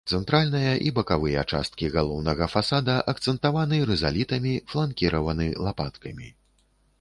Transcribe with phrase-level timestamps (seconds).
[0.17, 6.27] Цэнтральная і бакавыя часткі галоўнага фасада акцэнтаваны рызалітамі, фланкіраваны лапаткамі.